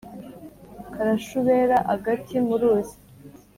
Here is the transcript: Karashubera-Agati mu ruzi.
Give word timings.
Karashubera-Agati 0.93 2.35
mu 2.47 2.55
ruzi. 2.61 2.95